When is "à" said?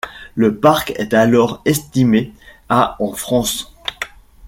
2.69-2.95